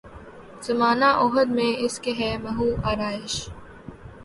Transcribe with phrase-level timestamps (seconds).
[0.61, 3.33] زمانہ عہد میں اس کے ہے محو آرایش